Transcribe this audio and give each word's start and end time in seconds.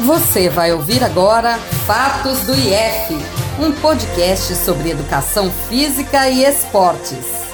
Você 0.00 0.50
vai 0.50 0.74
ouvir 0.74 1.02
agora 1.02 1.56
Fatos 1.86 2.40
do 2.44 2.52
IF, 2.52 3.14
um 3.58 3.72
podcast 3.80 4.54
sobre 4.54 4.90
educação 4.90 5.50
física 5.50 6.28
e 6.28 6.44
esportes. 6.44 7.46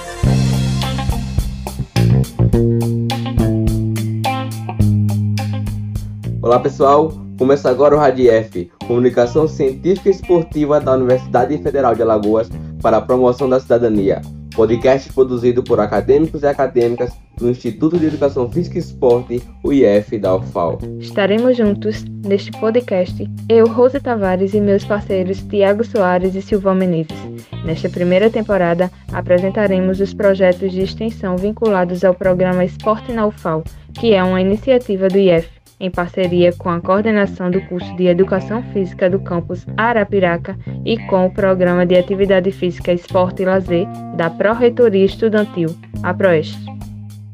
Olá 6.43 6.59
pessoal, 6.59 7.13
começa 7.39 7.71
agora 7.71 7.95
o 7.95 7.99
RADIEF, 7.99 8.73
Comunicação 8.89 9.47
Científica 9.47 10.09
e 10.09 10.13
Esportiva 10.13 10.81
da 10.81 10.95
Universidade 10.95 11.57
Federal 11.59 11.95
de 11.95 12.03
Alagoas 12.03 12.49
para 12.83 12.97
a 12.97 13.01
promoção 13.01 13.49
da 13.49 13.61
cidadania. 13.61 14.21
Podcast 14.53 15.13
produzido 15.13 15.63
por 15.63 15.79
acadêmicos 15.79 16.43
e 16.43 16.47
acadêmicas 16.49 17.13
do 17.43 17.51
Instituto 17.51 17.99
de 17.99 18.07
Educação 18.07 18.51
Física 18.51 18.77
e 18.77 18.81
Esporte, 18.81 19.43
o 19.63 19.73
IF 19.73 20.19
da 20.19 20.37
UFAL. 20.37 20.79
Estaremos 20.99 21.57
juntos 21.57 22.05
neste 22.25 22.53
podcast, 22.53 23.29
eu, 23.49 23.67
Rose 23.67 24.01
Tavares 24.01 24.55
e 24.55 24.61
meus 24.61 24.85
parceiros 24.85 25.43
Tiago 25.43 25.85
Soares 25.85 26.35
e 26.35 26.41
Silvão 26.41 26.75
Menezes. 26.75 27.19
Nesta 27.65 27.89
primeira 27.89 28.31
temporada, 28.31 28.91
apresentaremos 29.13 30.01
os 30.01 30.15
projetos 30.15 30.73
de 30.73 30.83
extensão 30.83 31.37
vinculados 31.37 32.05
ao 32.05 32.15
programa 32.15 32.65
Esporte 32.65 33.13
na 33.13 33.27
UFAL, 33.27 33.65
que 33.93 34.15
é 34.15 34.23
uma 34.23 34.41
iniciativa 34.41 35.09
do 35.09 35.19
IF 35.19 35.49
em 35.83 35.91
parceria 35.91 36.53
com 36.53 36.71
a 36.71 36.81
coordenação 36.81 37.51
do 37.51 37.61
curso 37.63 37.93
de 37.97 38.07
Educação 38.07 38.63
Física 38.73 39.11
do 39.11 39.19
campus 39.19 39.67
Arapiraca 39.77 40.57
e 40.85 40.97
com 41.09 41.27
o 41.27 41.35
Programa 41.35 41.85
de 41.85 41.97
Atividade 41.97 42.53
Física, 42.53 42.93
Esporte 42.93 43.43
e 43.43 43.47
Lazer 43.47 43.85
da 44.17 44.31
Pró-Reitoria 44.31 45.05
Estudantil, 45.05 45.75
a 46.05 46.15
PROEST. 46.15 46.57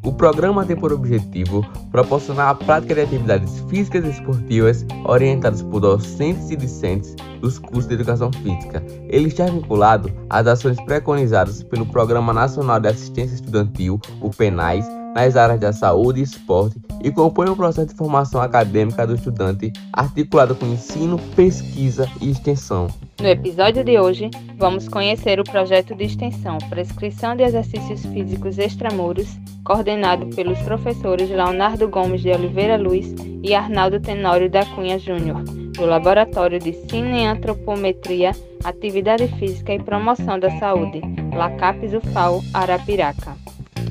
O 0.03 0.13
programa 0.13 0.65
tem 0.65 0.77
por 0.77 0.93
objetivo 0.93 1.67
proporcionar 1.91 2.51
a 2.51 2.55
prática 2.55 2.95
de 2.95 3.01
atividades 3.01 3.61
físicas 3.69 4.05
e 4.05 4.11
esportivas 4.11 4.87
orientadas 5.05 5.63
por 5.63 5.81
docentes 5.81 6.51
e 6.51 6.57
discentes 6.57 7.17
dos 7.41 7.59
cursos 7.59 7.89
de 7.89 7.95
educação 7.95 8.31
física. 8.33 8.83
Ele 9.09 9.29
está 9.29 9.47
vinculado 9.47 10.11
às 10.31 10.47
ações 10.47 10.81
preconizadas 10.85 11.63
pelo 11.63 11.87
Programa 11.87 12.33
Nacional 12.33 12.79
de 12.81 12.89
Assistência 12.89 13.35
Estudantil, 13.35 14.01
o 14.21 14.31
PENAIS, 14.31 14.87
nas 15.15 15.37
áreas 15.37 15.61
da 15.61 15.73
saúde 15.73 16.21
e 16.21 16.23
esporte 16.23 16.81
e 17.03 17.11
compõe 17.11 17.49
o 17.49 17.57
processo 17.57 17.89
de 17.89 17.95
formação 17.95 18.41
acadêmica 18.41 19.07
do 19.07 19.15
estudante 19.15 19.73
articulado 19.93 20.55
com 20.55 20.67
ensino, 20.67 21.19
pesquisa 21.35 22.09
e 22.21 22.31
extensão. 22.31 22.89
No 23.21 23.27
episódio 23.27 23.83
de 23.83 23.99
hoje, 23.99 24.31
vamos 24.57 24.89
conhecer 24.89 25.41
o 25.41 25.45
projeto 25.45 25.95
de 25.95 26.05
extensão 26.05 26.59
Prescrição 26.71 27.35
de 27.35 27.43
Exercícios 27.43 28.07
Físicos 28.07 28.59
Extramuros, 28.59 29.29
coordenado 29.65 30.27
pelos 30.35 30.59
professores 30.61 31.29
Leonardo 31.29 31.89
Gomes 31.89 32.21
de 32.21 32.31
Oliveira 32.31 32.77
Luiz 32.77 33.15
e 33.43 33.55
Arnaldo 33.55 34.01
Tenório 34.01 34.49
da 34.49 34.65
Cunha 34.67 34.99
Júnior, 34.99 35.43
do 35.43 35.85
Laboratório 35.85 36.59
de 36.59 36.73
Cineantropometria, 36.89 38.33
Atividade 38.63 39.27
Física 39.39 39.73
e 39.75 39.83
Promoção 39.83 40.39
da 40.39 40.51
Saúde, 40.59 41.01
LACAPES 41.35 41.95
UFAO 41.95 42.43
Arapiraca. 42.55 43.37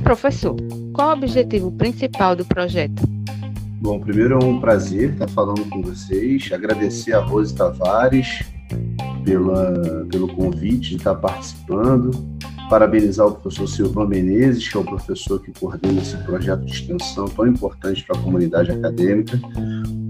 Professor, 0.07 0.55
qual 0.93 1.09
o 1.09 1.13
objetivo 1.17 1.69
principal 1.69 2.33
do 2.33 2.45
projeto? 2.45 3.03
Bom, 3.81 3.99
primeiro 3.99 4.35
é 4.35 4.45
um 4.45 4.57
prazer 4.57 5.11
estar 5.11 5.27
falando 5.27 5.65
com 5.65 5.81
vocês, 5.81 6.49
agradecer 6.53 7.11
a 7.11 7.19
Rose 7.19 7.53
Tavares 7.53 8.41
pela, 9.25 10.05
pelo 10.09 10.33
convite 10.33 10.91
de 10.91 10.95
estar 10.95 11.13
participando, 11.15 12.11
parabenizar 12.69 13.27
o 13.27 13.33
professor 13.33 13.67
Silvão 13.67 14.07
Menezes, 14.07 14.69
que 14.69 14.77
é 14.77 14.79
o 14.79 14.85
professor 14.85 15.41
que 15.41 15.51
coordena 15.59 16.01
esse 16.01 16.15
projeto 16.19 16.63
de 16.63 16.71
extensão 16.71 17.25
tão 17.25 17.45
importante 17.45 18.05
para 18.07 18.17
a 18.17 18.23
comunidade 18.23 18.71
acadêmica. 18.71 19.37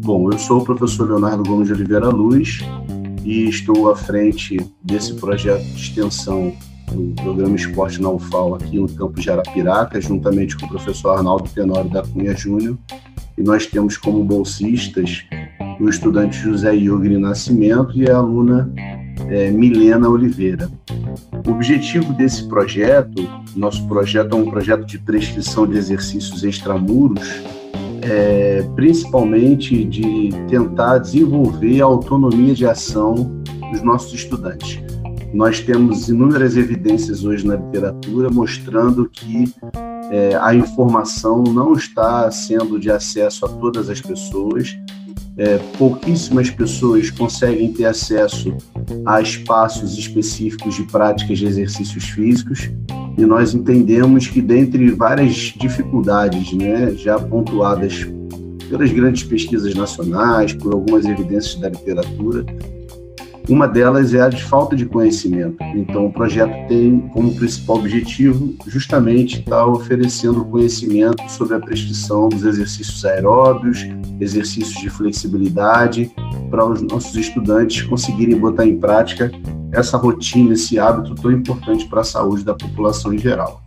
Bom, 0.03 0.31
eu 0.31 0.37
sou 0.37 0.59
o 0.59 0.63
professor 0.63 1.09
Leonardo 1.09 1.41
Gomes 1.41 1.69
de 1.69 1.73
Oliveira 1.73 2.09
Luz 2.09 2.59
e 3.25 3.49
estou 3.49 3.89
à 3.89 3.95
frente 3.95 4.57
desse 4.83 5.15
projeto 5.15 5.63
de 5.63 5.81
extensão 5.81 6.55
do 6.91 7.13
programa 7.21 7.55
Esporte 7.55 8.01
na 8.01 8.09
UFAL 8.09 8.55
aqui 8.55 8.77
no 8.77 8.89
campus 8.89 9.23
de 9.23 9.31
Arapiraca, 9.31 9.99
juntamente 9.99 10.57
com 10.57 10.65
o 10.65 10.69
professor 10.69 11.17
Arnaldo 11.17 11.49
Tenório 11.49 11.89
da 11.89 12.03
Cunha 12.03 12.35
Júnior. 12.35 12.77
E 13.37 13.43
nós 13.43 13.65
temos 13.65 13.97
como 13.97 14.23
bolsistas 14.23 15.25
o 15.79 15.89
estudante 15.89 16.37
José 16.37 16.75
Iogri 16.75 17.17
Nascimento 17.17 17.95
e 17.95 18.09
a 18.09 18.17
aluna 18.17 18.71
é, 19.29 19.51
Milena 19.51 20.09
Oliveira. 20.09 20.69
O 21.45 21.51
objetivo 21.51 22.13
desse 22.13 22.47
projeto, 22.47 23.27
nosso 23.55 23.87
projeto 23.87 24.35
é 24.35 24.39
um 24.39 24.49
projeto 24.49 24.85
de 24.85 24.97
prescrição 24.97 25.67
de 25.67 25.77
exercícios 25.77 26.43
extramuros, 26.43 27.41
é, 28.01 28.63
principalmente 28.75 29.83
de 29.83 30.29
tentar 30.49 30.99
desenvolver 30.99 31.81
a 31.81 31.85
autonomia 31.85 32.53
de 32.53 32.65
ação 32.65 33.13
dos 33.71 33.81
nossos 33.81 34.13
estudantes. 34.13 34.81
Nós 35.37 35.59
temos 35.59 36.09
inúmeras 36.09 36.57
evidências 36.57 37.23
hoje 37.23 37.45
na 37.45 37.57
literatura 37.57 38.27
mostrando 38.27 39.07
que 39.07 39.53
é, 40.09 40.35
a 40.41 40.55
informação 40.55 41.43
não 41.43 41.73
está 41.73 42.31
sendo 42.31 42.79
de 42.79 42.89
acesso 42.89 43.45
a 43.45 43.49
todas 43.49 43.87
as 43.87 44.01
pessoas. 44.01 44.75
É, 45.37 45.59
pouquíssimas 45.77 46.49
pessoas 46.49 47.11
conseguem 47.11 47.71
ter 47.71 47.85
acesso 47.85 48.57
a 49.05 49.21
espaços 49.21 49.95
específicos 49.95 50.73
de 50.73 50.81
práticas 50.85 51.37
de 51.37 51.45
exercícios 51.45 52.05
físicos 52.05 52.71
e 53.15 53.23
nós 53.23 53.53
entendemos 53.53 54.25
que 54.25 54.41
dentre 54.41 54.89
várias 54.89 55.35
dificuldades, 55.35 56.51
né, 56.53 56.95
já 56.95 57.19
pontuadas 57.19 58.07
pelas 58.67 58.91
grandes 58.91 59.21
pesquisas 59.21 59.75
nacionais, 59.75 60.53
por 60.53 60.73
algumas 60.73 61.05
evidências 61.05 61.61
da 61.61 61.69
literatura, 61.69 62.43
uma 63.49 63.67
delas 63.67 64.13
é 64.13 64.21
a 64.21 64.27
de 64.27 64.43
falta 64.43 64.75
de 64.75 64.85
conhecimento. 64.85 65.57
Então, 65.75 66.07
o 66.07 66.11
projeto 66.11 66.67
tem 66.67 66.99
como 67.13 67.33
principal 67.33 67.77
objetivo 67.77 68.53
justamente 68.67 69.39
estar 69.39 69.65
oferecendo 69.65 70.43
conhecimento 70.45 71.23
sobre 71.29 71.55
a 71.55 71.59
prescrição 71.59 72.27
dos 72.27 72.43
exercícios 72.43 73.05
aeróbios, 73.05 73.85
exercícios 74.19 74.81
de 74.81 74.89
flexibilidade, 74.89 76.11
para 76.49 76.65
os 76.65 76.81
nossos 76.81 77.15
estudantes 77.15 77.83
conseguirem 77.83 78.37
botar 78.37 78.65
em 78.65 78.77
prática 78.77 79.31
essa 79.71 79.97
rotina, 79.97 80.53
esse 80.53 80.77
hábito 80.77 81.15
tão 81.15 81.31
importante 81.31 81.87
para 81.87 82.01
a 82.01 82.05
saúde 82.05 82.43
da 82.43 82.53
população 82.53 83.13
em 83.13 83.17
geral. 83.17 83.61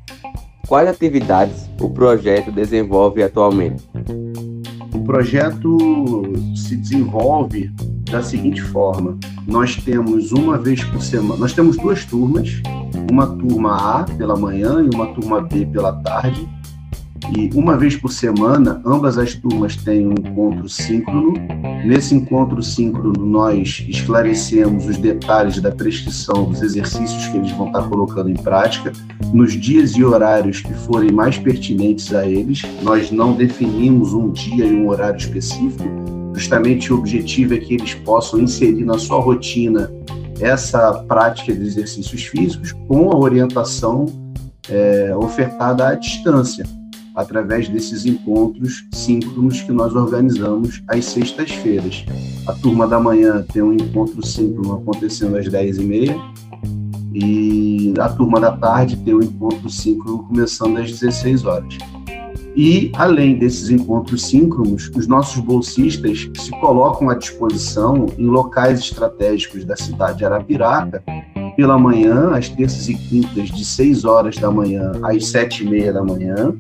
Quais 0.68 0.88
atividades 0.88 1.68
o 1.80 1.88
projeto 1.90 2.52
desenvolve 2.52 3.22
atualmente? 3.22 3.82
O 4.94 5.02
projeto 5.04 5.78
se 6.54 6.76
desenvolve 6.76 7.70
da 8.10 8.22
seguinte 8.22 8.62
forma: 8.62 9.18
nós 9.46 9.76
temos 9.76 10.32
uma 10.32 10.58
vez 10.58 10.82
por 10.84 11.02
semana, 11.02 11.40
nós 11.40 11.52
temos 11.52 11.76
duas 11.76 12.04
turmas, 12.04 12.60
uma 13.10 13.26
turma 13.26 14.00
A 14.00 14.04
pela 14.04 14.36
manhã 14.36 14.82
e 14.82 14.94
uma 14.94 15.06
turma 15.08 15.40
B 15.40 15.66
pela 15.66 15.92
tarde. 15.92 16.48
E 17.36 17.50
uma 17.54 17.76
vez 17.76 17.94
por 17.94 18.10
semana, 18.10 18.82
ambas 18.84 19.16
as 19.16 19.34
turmas 19.34 19.76
têm 19.76 20.08
um 20.08 20.12
encontro 20.12 20.68
síncrono. 20.68 21.34
Nesse 21.84 22.14
encontro 22.14 22.60
síncrono, 22.62 23.24
nós 23.24 23.84
esclarecemos 23.88 24.86
os 24.86 24.96
detalhes 24.96 25.60
da 25.60 25.70
prescrição 25.70 26.46
dos 26.46 26.60
exercícios 26.60 27.26
que 27.28 27.36
eles 27.36 27.52
vão 27.52 27.68
estar 27.68 27.82
colocando 27.88 28.30
em 28.30 28.34
prática, 28.34 28.92
nos 29.32 29.52
dias 29.52 29.92
e 29.92 30.02
horários 30.02 30.60
que 30.60 30.72
forem 30.74 31.12
mais 31.12 31.38
pertinentes 31.38 32.12
a 32.12 32.26
eles. 32.26 32.62
Nós 32.82 33.12
não 33.12 33.34
definimos 33.34 34.12
um 34.12 34.30
dia 34.30 34.64
e 34.64 34.74
um 34.74 34.88
horário 34.88 35.18
específico, 35.18 35.84
Justamente 36.40 36.90
o 36.90 36.96
objetivo 36.96 37.52
é 37.52 37.58
que 37.58 37.74
eles 37.74 37.92
possam 37.92 38.40
inserir 38.40 38.82
na 38.82 38.98
sua 38.98 39.20
rotina 39.20 39.92
essa 40.40 40.94
prática 41.06 41.54
de 41.54 41.60
exercícios 41.60 42.22
físicos 42.24 42.72
com 42.88 43.10
a 43.10 43.16
orientação 43.18 44.06
é, 44.66 45.14
ofertada 45.14 45.86
à 45.86 45.94
distância, 45.94 46.64
através 47.14 47.68
desses 47.68 48.06
encontros 48.06 48.88
síncronos 48.90 49.60
que 49.60 49.70
nós 49.70 49.94
organizamos 49.94 50.82
às 50.88 51.04
sextas-feiras. 51.04 52.06
A 52.46 52.54
turma 52.54 52.88
da 52.88 52.98
manhã 52.98 53.44
tem 53.52 53.60
um 53.60 53.74
encontro 53.74 54.26
síncrono 54.26 54.76
acontecendo 54.76 55.36
às 55.36 55.46
10h30 55.46 56.18
e 57.12 57.92
a 57.98 58.08
turma 58.08 58.40
da 58.40 58.56
tarde 58.56 58.96
tem 58.96 59.14
um 59.14 59.20
encontro 59.20 59.68
síncrono 59.68 60.24
começando 60.24 60.78
às 60.78 60.90
16 60.90 61.44
horas. 61.44 61.76
E, 62.56 62.90
além 62.96 63.38
desses 63.38 63.70
encontros 63.70 64.26
síncronos, 64.26 64.90
os 64.96 65.06
nossos 65.06 65.40
bolsistas 65.42 66.28
se 66.34 66.50
colocam 66.60 67.08
à 67.08 67.14
disposição 67.14 68.06
em 68.18 68.26
locais 68.26 68.80
estratégicos 68.80 69.64
da 69.64 69.76
cidade 69.76 70.18
de 70.18 70.24
Arapiraca, 70.24 71.02
pela 71.56 71.78
manhã, 71.78 72.30
às 72.34 72.48
terças 72.48 72.88
e 72.88 72.94
quintas, 72.94 73.48
de 73.50 73.64
6 73.64 74.04
horas 74.04 74.36
da 74.36 74.50
manhã 74.50 74.92
às 75.02 75.26
7 75.26 75.64
e 75.64 75.68
meia 75.68 75.92
da 75.92 76.02
manhã, 76.02 76.54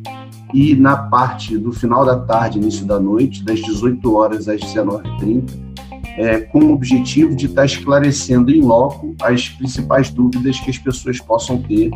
e 0.52 0.74
na 0.74 0.96
parte 0.96 1.56
do 1.56 1.72
final 1.72 2.04
da 2.04 2.18
tarde, 2.18 2.58
início 2.58 2.84
da 2.84 2.98
noite, 2.98 3.44
das 3.44 3.60
18 3.60 4.14
horas 4.14 4.48
às 4.48 4.60
19h30, 4.60 5.69
é, 6.16 6.40
com 6.40 6.58
o 6.60 6.72
objetivo 6.72 7.34
de 7.34 7.46
estar 7.46 7.64
esclarecendo 7.64 8.50
em 8.50 8.60
loco 8.60 9.14
as 9.22 9.48
principais 9.48 10.10
dúvidas 10.10 10.58
que 10.60 10.70
as 10.70 10.78
pessoas 10.78 11.20
possam 11.20 11.62
ter 11.62 11.90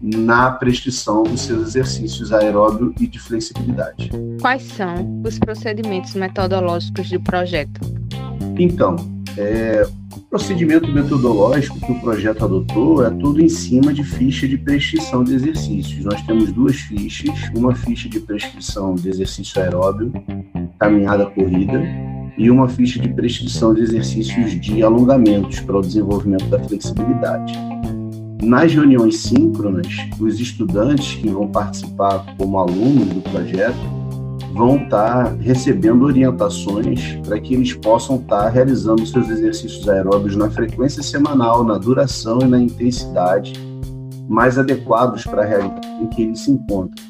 na 0.00 0.50
prescrição 0.52 1.22
dos 1.22 1.42
seus 1.42 1.68
exercícios 1.68 2.32
aeróbio 2.32 2.94
e 2.98 3.06
de 3.06 3.18
flexibilidade. 3.18 4.10
Quais 4.40 4.62
são 4.62 5.22
os 5.24 5.38
procedimentos 5.38 6.14
metodológicos 6.14 7.10
do 7.10 7.20
projeto? 7.20 7.80
Então, 8.58 8.96
é, 9.36 9.86
o 10.14 10.20
procedimento 10.20 10.90
metodológico 10.90 11.78
que 11.80 11.92
o 11.92 12.00
projeto 12.00 12.44
adotou 12.44 13.04
é 13.04 13.10
tudo 13.10 13.42
em 13.42 13.48
cima 13.48 13.92
de 13.92 14.02
ficha 14.02 14.48
de 14.48 14.56
prescrição 14.56 15.22
de 15.22 15.34
exercícios. 15.34 16.04
Nós 16.04 16.20
temos 16.22 16.50
duas 16.52 16.76
fichas, 16.76 17.50
uma 17.54 17.74
ficha 17.74 18.08
de 18.08 18.20
prescrição 18.20 18.94
de 18.94 19.08
exercício 19.08 19.60
aeróbio, 19.62 20.12
caminhada 20.78 21.26
corrida, 21.26 21.80
e 22.40 22.50
uma 22.50 22.66
ficha 22.66 22.98
de 22.98 23.10
prescrição 23.10 23.74
de 23.74 23.82
exercícios 23.82 24.58
de 24.58 24.82
alongamentos 24.82 25.60
para 25.60 25.76
o 25.76 25.82
desenvolvimento 25.82 26.46
da 26.46 26.58
flexibilidade. 26.58 27.52
Nas 28.42 28.72
reuniões 28.72 29.18
síncronas, 29.18 29.86
os 30.18 30.40
estudantes 30.40 31.16
que 31.16 31.28
vão 31.28 31.46
participar 31.48 32.34
como 32.38 32.58
alunos 32.58 33.08
do 33.08 33.20
projeto 33.20 33.76
vão 34.54 34.78
estar 34.78 35.34
recebendo 35.34 36.02
orientações 36.02 37.18
para 37.26 37.38
que 37.38 37.52
eles 37.52 37.74
possam 37.74 38.16
estar 38.16 38.48
realizando 38.48 39.04
seus 39.04 39.28
exercícios 39.28 39.86
aeróbicos 39.86 40.34
na 40.34 40.50
frequência 40.50 41.02
semanal, 41.02 41.62
na 41.62 41.76
duração 41.76 42.38
e 42.40 42.46
na 42.46 42.58
intensidade 42.58 43.52
mais 44.26 44.56
adequados 44.56 45.24
para 45.24 45.42
a 45.42 45.46
realidade 45.46 45.86
em 46.00 46.06
que 46.06 46.22
eles 46.22 46.40
se 46.40 46.52
encontram. 46.52 47.09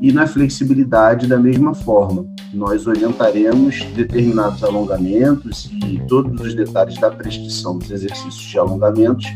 E 0.00 0.12
na 0.12 0.26
flexibilidade, 0.26 1.26
da 1.26 1.38
mesma 1.38 1.74
forma, 1.74 2.24
nós 2.54 2.86
orientaremos 2.86 3.82
determinados 3.96 4.62
alongamentos 4.62 5.70
e 5.84 6.00
todos 6.06 6.40
os 6.40 6.54
detalhes 6.54 6.98
da 6.98 7.10
prescrição 7.10 7.78
dos 7.78 7.90
exercícios 7.90 8.36
de 8.36 8.58
alongamentos 8.58 9.26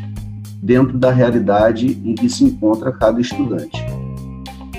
dentro 0.63 0.97
da 0.97 1.11
realidade 1.11 2.01
em 2.05 2.15
que 2.15 2.29
se 2.29 2.45
encontra 2.45 2.93
cada 2.93 3.21
estudante. 3.21 3.85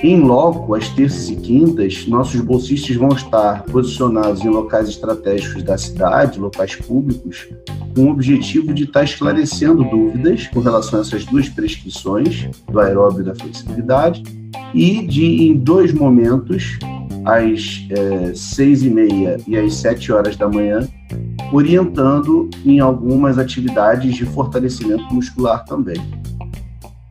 Em 0.02 0.20
loco, 0.20 0.74
às 0.74 0.88
terças 0.90 1.30
e 1.30 1.36
quintas, 1.36 2.06
nossos 2.06 2.40
bolsistas 2.40 2.96
vão 2.96 3.10
estar 3.10 3.62
posicionados 3.64 4.42
em 4.44 4.48
locais 4.48 4.88
estratégicos 4.88 5.62
da 5.62 5.78
cidade, 5.78 6.40
locais 6.40 6.76
públicos, 6.76 7.48
com 7.94 8.06
o 8.06 8.10
objetivo 8.10 8.74
de 8.74 8.84
estar 8.84 9.04
esclarecendo 9.04 9.84
dúvidas 9.84 10.46
com 10.48 10.60
relação 10.60 10.98
a 10.98 11.02
essas 11.02 11.24
duas 11.24 11.48
prescrições, 11.48 12.48
do 12.70 12.80
aeróbio 12.80 13.20
e 13.20 13.24
da 13.24 13.34
flexibilidade, 13.34 14.22
e 14.72 15.06
de, 15.06 15.48
em 15.48 15.56
dois 15.56 15.92
momentos, 15.92 16.78
às 17.24 17.86
é, 17.90 18.34
seis 18.34 18.82
e 18.82 18.90
meia 18.90 19.38
e 19.46 19.56
às 19.56 19.74
sete 19.74 20.12
horas 20.12 20.36
da 20.36 20.48
manhã, 20.48 20.86
orientando 21.52 22.50
em 22.64 22.80
algumas 22.80 23.38
atividades 23.38 24.14
de 24.14 24.26
fortalecimento 24.26 25.12
muscular 25.14 25.64
também. 25.64 25.96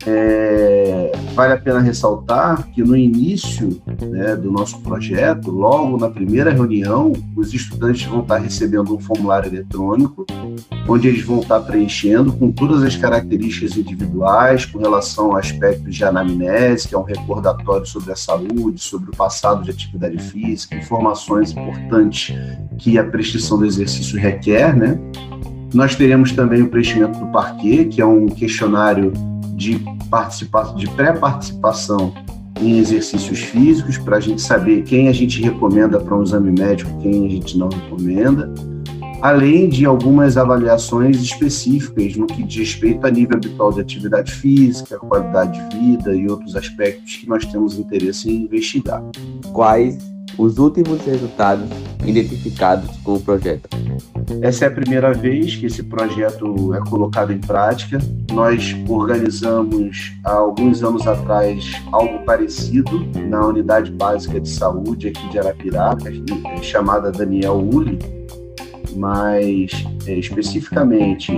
É, 0.06 1.12
vale 1.34 1.54
a 1.54 1.58
pena 1.58 1.80
ressaltar 1.80 2.68
que 2.68 2.82
no 2.82 2.94
início 2.94 3.80
né, 4.10 4.36
do 4.36 4.50
nosso 4.52 4.78
projeto, 4.80 5.50
logo 5.50 5.96
na 5.96 6.10
primeira 6.10 6.50
reunião, 6.50 7.12
os 7.34 7.54
estudantes 7.54 8.04
vão 8.04 8.20
estar 8.20 8.36
recebendo 8.36 8.94
um 8.94 9.00
formulário 9.00 9.48
eletrônico, 9.48 10.26
onde 10.86 11.08
eles 11.08 11.22
vão 11.22 11.40
estar 11.40 11.60
preenchendo 11.60 12.32
com 12.32 12.52
todas 12.52 12.82
as 12.82 12.96
características 12.96 13.78
individuais 13.78 14.66
com 14.66 14.78
relação 14.78 15.34
a 15.34 15.38
aspectos 15.38 15.94
de 15.94 16.04
anamnese, 16.04 16.86
que 16.86 16.94
é 16.94 16.98
um 16.98 17.02
recordatório 17.02 17.86
sobre 17.86 18.12
a 18.12 18.16
saúde, 18.16 18.80
sobre 18.80 19.10
o 19.10 19.16
passado 19.16 19.64
de 19.64 19.70
atividade 19.70 20.18
física, 20.18 20.76
informações 20.76 21.52
importantes 21.52 22.36
que 22.78 22.98
a 22.98 23.04
prescrição 23.04 23.58
do 23.58 23.64
exercício 23.64 24.18
requer, 24.18 24.76
né? 24.76 24.98
Nós 25.72 25.96
teremos 25.96 26.30
também 26.30 26.62
o 26.62 26.68
preenchimento 26.68 27.18
do 27.18 27.26
parquet, 27.32 27.86
que 27.86 28.00
é 28.00 28.06
um 28.06 28.26
questionário 28.26 29.12
de, 29.54 29.78
participação, 30.10 30.74
de 30.76 30.88
pré-participação 30.90 32.12
em 32.60 32.78
exercícios 32.78 33.40
físicos, 33.40 33.98
para 33.98 34.16
a 34.16 34.20
gente 34.20 34.40
saber 34.40 34.82
quem 34.82 35.08
a 35.08 35.12
gente 35.12 35.42
recomenda 35.42 35.98
para 35.98 36.16
um 36.16 36.22
exame 36.22 36.52
médico, 36.52 36.90
quem 37.00 37.26
a 37.26 37.28
gente 37.28 37.58
não 37.58 37.68
recomenda, 37.68 38.52
além 39.20 39.68
de 39.68 39.84
algumas 39.84 40.36
avaliações 40.36 41.20
específicas 41.20 42.14
no 42.16 42.26
que 42.26 42.42
diz 42.42 42.72
respeito 42.72 43.06
a 43.06 43.10
nível 43.10 43.36
habitual 43.36 43.72
de 43.72 43.80
atividade 43.80 44.32
física, 44.32 44.98
qualidade 44.98 45.68
de 45.68 45.78
vida 45.78 46.14
e 46.14 46.28
outros 46.28 46.54
aspectos 46.54 47.16
que 47.16 47.28
nós 47.28 47.44
temos 47.46 47.78
interesse 47.78 48.30
em 48.30 48.44
investigar. 48.44 49.02
Quais 49.52 49.98
os 50.38 50.58
últimos 50.58 51.00
resultados 51.04 51.68
identificados 52.04 52.90
com 52.98 53.14
o 53.14 53.20
projeto. 53.20 53.68
Essa 54.42 54.66
é 54.66 54.68
a 54.68 54.70
primeira 54.70 55.12
vez 55.12 55.56
que 55.56 55.66
esse 55.66 55.82
projeto 55.82 56.74
é 56.74 56.80
colocado 56.80 57.32
em 57.32 57.38
prática. 57.38 57.98
Nós 58.32 58.74
organizamos 58.88 60.12
há 60.24 60.32
alguns 60.32 60.82
anos 60.82 61.06
atrás 61.06 61.82
algo 61.92 62.24
parecido 62.24 63.06
na 63.28 63.46
unidade 63.46 63.90
básica 63.90 64.40
de 64.40 64.48
saúde 64.48 65.08
aqui 65.08 65.28
de 65.28 65.38
Arapiraca, 65.38 66.10
chamada 66.62 67.10
Daniel 67.10 67.56
Uli, 67.56 67.98
mas 68.96 69.84
é, 70.06 70.14
especificamente 70.14 71.32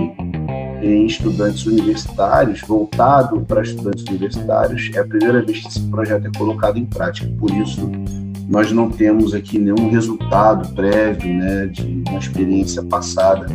em 0.81 1.05
estudantes 1.05 1.65
universitários, 1.65 2.61
voltado 2.61 3.41
para 3.41 3.61
estudantes 3.61 4.03
universitários, 4.07 4.91
é 4.93 4.99
a 4.99 5.05
primeira 5.05 5.41
vez 5.41 5.59
que 5.61 5.67
esse 5.67 5.81
projeto 5.89 6.27
é 6.27 6.37
colocado 6.37 6.77
em 6.77 6.85
prática. 6.85 7.27
Por 7.39 7.51
isso, 7.51 7.89
nós 8.47 8.71
não 8.71 8.89
temos 8.89 9.33
aqui 9.33 9.59
nenhum 9.59 9.89
resultado 9.89 10.73
prévio 10.73 11.33
né, 11.33 11.67
de 11.67 12.03
uma 12.07 12.17
experiência 12.17 12.81
passada. 12.81 13.47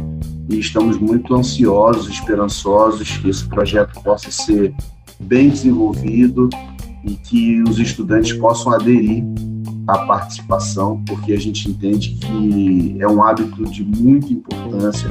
E 0.50 0.58
estamos 0.58 0.98
muito 0.98 1.34
ansiosos, 1.34 2.08
esperançosos 2.08 3.16
que 3.16 3.30
esse 3.30 3.48
projeto 3.48 4.00
possa 4.02 4.30
ser 4.30 4.74
bem 5.18 5.48
desenvolvido 5.48 6.50
e 7.04 7.14
que 7.14 7.62
os 7.62 7.78
estudantes 7.78 8.32
possam 8.34 8.72
aderir 8.72 9.24
à 9.86 9.98
participação, 10.00 11.02
porque 11.06 11.32
a 11.32 11.40
gente 11.40 11.70
entende 11.70 12.10
que 12.10 12.96
é 13.00 13.08
um 13.08 13.22
hábito 13.22 13.64
de 13.64 13.82
muita 13.82 14.32
importância 14.32 15.10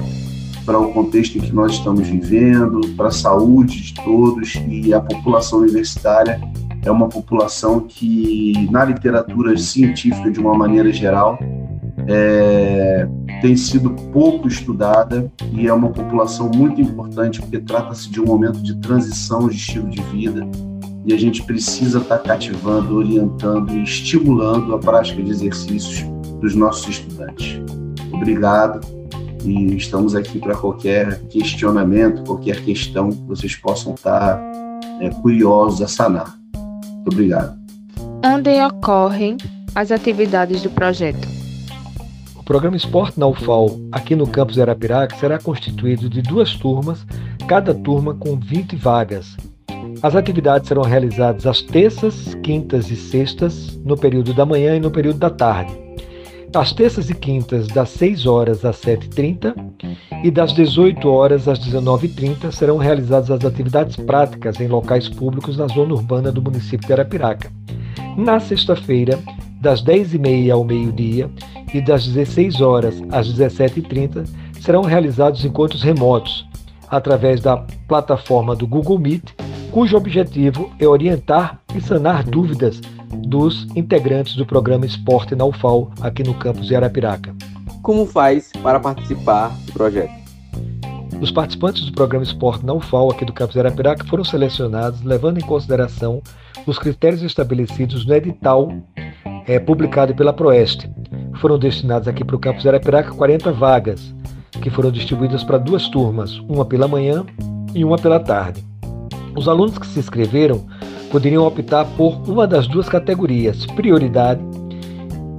para 0.63 0.79
o 0.79 0.93
contexto 0.93 1.37
em 1.37 1.41
que 1.41 1.51
nós 1.51 1.73
estamos 1.73 2.07
vivendo, 2.07 2.81
para 2.95 3.07
a 3.07 3.11
saúde 3.11 3.81
de 3.81 3.93
todos 3.95 4.53
e 4.69 4.93
a 4.93 5.01
população 5.01 5.59
universitária 5.59 6.39
é 6.83 6.91
uma 6.91 7.07
população 7.07 7.81
que, 7.81 8.67
na 8.71 8.83
literatura 8.85 9.55
científica, 9.57 10.31
de 10.31 10.39
uma 10.39 10.55
maneira 10.55 10.91
geral, 10.91 11.37
é, 12.07 13.07
tem 13.41 13.55
sido 13.55 13.91
pouco 14.11 14.47
estudada 14.47 15.31
e 15.51 15.67
é 15.67 15.73
uma 15.73 15.89
população 15.89 16.49
muito 16.53 16.81
importante 16.81 17.39
porque 17.39 17.59
trata-se 17.59 18.09
de 18.09 18.19
um 18.19 18.25
momento 18.25 18.61
de 18.61 18.75
transição 18.77 19.47
de 19.47 19.55
estilo 19.55 19.89
de 19.89 20.01
vida 20.03 20.47
e 21.05 21.13
a 21.13 21.17
gente 21.17 21.43
precisa 21.43 21.99
estar 21.99 22.19
cativando, 22.19 22.95
orientando 22.95 23.71
e 23.73 23.83
estimulando 23.83 24.75
a 24.75 24.79
prática 24.79 25.21
de 25.21 25.31
exercícios 25.31 26.03
dos 26.39 26.55
nossos 26.55 26.87
estudantes. 26.89 27.59
Obrigado 28.11 28.81
e 29.43 29.75
estamos 29.75 30.15
aqui 30.15 30.39
para 30.39 30.55
qualquer 30.55 31.19
questionamento, 31.27 32.23
qualquer 32.23 32.63
questão 32.63 33.09
que 33.09 33.23
vocês 33.23 33.55
possam 33.55 33.95
estar 33.95 34.39
é, 34.99 35.09
curiosos 35.09 35.81
a 35.81 35.87
sanar. 35.87 36.40
Obrigado. 37.05 37.59
Onde 38.23 38.61
ocorrem 38.63 39.37
as 39.75 39.91
atividades 39.91 40.61
do 40.61 40.69
projeto? 40.69 41.27
O 42.35 42.43
programa 42.43 42.75
Esporte 42.75 43.19
na 43.19 43.27
UFAL, 43.27 43.79
aqui 43.91 44.15
no 44.15 44.27
campus 44.27 44.59
Arapiraca, 44.59 45.15
será 45.15 45.39
constituído 45.39 46.09
de 46.09 46.21
duas 46.21 46.55
turmas, 46.55 47.05
cada 47.47 47.73
turma 47.73 48.13
com 48.15 48.37
20 48.37 48.75
vagas. 48.75 49.37
As 50.03 50.15
atividades 50.15 50.67
serão 50.67 50.83
realizadas 50.83 51.45
às 51.45 51.61
terças, 51.61 52.35
quintas 52.43 52.89
e 52.89 52.95
sextas, 52.95 53.75
no 53.85 53.95
período 53.95 54.33
da 54.33 54.45
manhã 54.45 54.75
e 54.75 54.79
no 54.79 54.91
período 54.91 55.19
da 55.19 55.29
tarde. 55.29 55.71
Às 56.53 56.73
terças 56.73 57.09
e 57.09 57.15
quintas, 57.15 57.67
das 57.67 57.89
6 57.91 58.25
horas 58.25 58.65
às 58.65 58.81
7h30 58.81 59.55
e 60.23 60.29
das 60.29 60.53
18 60.53 61.07
horas 61.09 61.47
às 61.47 61.59
19h30 61.59 62.51
serão 62.51 62.77
realizadas 62.77 63.31
as 63.31 63.43
atividades 63.43 63.95
práticas 63.95 64.59
em 64.59 64.67
locais 64.67 65.09
públicos 65.09 65.57
na 65.57 65.67
zona 65.67 65.93
urbana 65.93 66.31
do 66.31 66.41
município 66.41 66.85
de 66.85 66.93
Arapiraca. 66.93 67.51
Na 68.15 68.39
sexta-feira, 68.39 69.17
das 69.59 69.83
10h30 69.83 70.51
ao 70.51 70.63
meio-dia 70.63 71.29
e 71.73 71.81
das 71.81 72.07
16 72.07 72.61
horas 72.61 73.01
às 73.11 73.31
17h30 73.33 74.27
serão 74.59 74.81
realizados 74.81 75.45
encontros 75.45 75.81
remotos 75.81 76.47
através 76.89 77.41
da 77.41 77.57
plataforma 77.87 78.55
do 78.55 78.67
Google 78.67 78.99
Meet, 78.99 79.31
cujo 79.71 79.95
objetivo 79.95 80.69
é 80.77 80.85
orientar 80.85 81.59
e 81.73 81.79
sanar 81.79 82.23
dúvidas 82.23 82.81
dos 83.27 83.65
integrantes 83.75 84.35
do 84.35 84.45
programa 84.45 84.85
Esporte 84.85 85.35
na 85.35 85.45
UFAL, 85.45 85.89
aqui 86.01 86.21
no 86.23 86.33
campus 86.33 86.67
de 86.67 86.75
Arapiraca. 86.75 87.33
Como 87.81 88.05
faz 88.05 88.51
para 88.61 88.79
participar 88.79 89.49
do 89.65 89.73
projeto? 89.73 90.13
Os 91.19 91.31
participantes 91.31 91.83
do 91.85 91.91
programa 91.91 92.23
Esporte 92.23 92.63
na 92.65 92.73
UFAL, 92.73 93.11
aqui 93.11 93.25
do 93.25 93.33
campus 93.33 93.57
Arapiraca, 93.57 94.05
foram 94.05 94.23
selecionados 94.23 95.01
levando 95.01 95.39
em 95.39 95.45
consideração 95.45 96.21
os 96.67 96.77
critérios 96.77 97.23
estabelecidos 97.23 98.05
no 98.05 98.13
edital 98.13 98.71
é, 99.47 99.59
publicado 99.59 100.13
pela 100.13 100.31
Proeste. 100.31 100.89
Foram 101.39 101.57
destinados 101.57 102.07
aqui 102.07 102.23
para 102.23 102.35
o 102.35 102.39
campus 102.39 102.67
Arapiraca 102.67 103.13
40 103.13 103.51
vagas, 103.51 104.13
que 104.61 104.69
foram 104.69 104.91
distribuídas 104.91 105.43
para 105.43 105.57
duas 105.57 105.87
turmas, 105.89 106.37
uma 106.47 106.65
pela 106.65 106.87
manhã 106.87 107.25
e 107.73 107.83
uma 107.83 107.97
pela 107.97 108.19
tarde. 108.19 108.63
Os 109.35 109.47
alunos 109.47 109.77
que 109.77 109.87
se 109.87 109.99
inscreveram 109.99 110.67
poderiam 111.11 111.45
optar 111.45 111.85
por 111.97 112.21
uma 112.27 112.45
das 112.45 112.67
duas 112.67 112.87
categorias. 112.87 113.65
Prioridade 113.65 114.41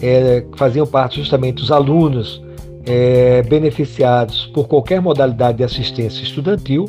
é, 0.03 0.45
faziam 0.57 0.87
parte 0.87 1.19
justamente 1.19 1.63
os 1.63 1.71
alunos 1.71 2.43
é, 2.85 3.43
beneficiados 3.43 4.47
por 4.47 4.67
qualquer 4.67 5.01
modalidade 5.01 5.59
de 5.59 5.65
assistência 5.65 6.23
estudantil 6.23 6.87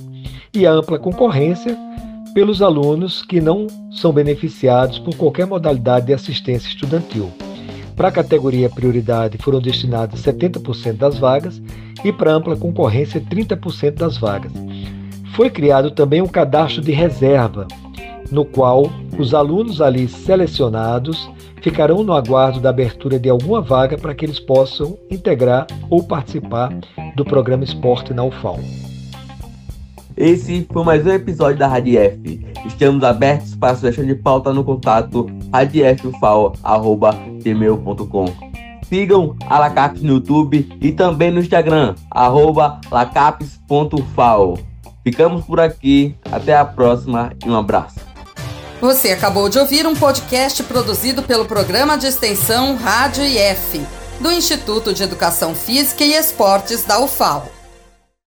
e 0.54 0.66
ampla 0.66 0.98
concorrência 0.98 1.78
pelos 2.34 2.64
alunos 2.64 3.22
que 3.22 3.40
não 3.40 3.68
são 3.92 4.12
beneficiados 4.12 4.98
por 4.98 5.16
qualquer 5.16 5.46
modalidade 5.46 6.08
de 6.08 6.14
assistência 6.14 6.68
estudantil. 6.68 7.32
Para 7.96 8.08
a 8.08 8.12
categoria 8.12 8.70
prioridade 8.70 9.38
foram 9.38 9.62
destinadas 9.62 10.22
70% 10.22 10.94
das 10.94 11.20
vagas 11.20 11.62
e 12.04 12.12
para 12.12 12.34
ampla 12.34 12.56
concorrência 12.56 13.22
30% 13.22 13.92
das 13.92 14.18
vagas. 14.18 14.52
Foi 15.36 15.50
criado 15.50 15.92
também 15.92 16.22
um 16.22 16.28
cadastro 16.28 16.82
de 16.82 16.92
reserva, 16.92 17.68
no 18.32 18.46
qual 18.46 18.90
os 19.18 19.34
alunos 19.36 19.80
ali 19.80 20.08
selecionados 20.08 21.30
ficarão 21.64 22.04
no 22.04 22.14
aguardo 22.14 22.60
da 22.60 22.70
abertura 22.70 23.18
de 23.18 23.30
alguma 23.30 23.62
vaga 23.62 23.98
para 23.98 24.14
que 24.14 24.26
eles 24.26 24.40
possam 24.40 24.98
integrar 25.10 25.66
ou 25.90 26.04
participar 26.04 26.78
do 27.16 27.24
programa 27.24 27.64
Esporte 27.64 28.14
na 28.14 28.26
UFAL. 28.26 28.60
Esse 30.16 30.68
foi 30.72 30.84
mais 30.84 31.04
um 31.08 31.12
episódio 31.12 31.58
da 31.58 31.68
Rádio 31.68 31.98
F. 31.98 32.46
Estamos 32.66 33.04
abertos 33.04 33.56
para 33.56 33.74
sugestão 33.76 34.06
de 34.06 34.14
pauta 34.14 34.54
no 34.54 34.64
contato 34.64 35.26
radiofufal.gmail.com 35.52 38.26
Sigam 38.84 39.36
a 39.48 39.58
Lacaps 39.58 40.04
no 40.04 40.14
YouTube 40.16 40.70
e 40.80 40.92
também 40.92 41.32
no 41.32 41.40
Instagram, 41.40 41.96
arroba 42.12 42.80
lacaps.fal. 42.92 44.60
Ficamos 45.04 45.44
por 45.46 45.60
aqui, 45.60 46.16
até 46.32 46.56
a 46.56 46.64
próxima 46.64 47.34
e 47.44 47.50
um 47.50 47.56
abraço. 47.56 48.13
Você 48.84 49.14
acabou 49.14 49.48
de 49.48 49.58
ouvir 49.58 49.88
um 49.88 49.96
podcast 49.96 50.62
produzido 50.64 51.24
pelo 51.24 51.46
programa 51.46 51.98
de 51.98 52.06
extensão 52.06 52.76
Rádio 52.76 53.24
IF, 53.24 53.82
do 54.20 54.30
Instituto 54.30 54.94
de 54.94 55.02
Educação 55.02 55.56
Física 55.56 56.04
e 56.04 56.14
Esportes 56.14 56.84
da 56.84 57.00
UFAL. 57.00 57.50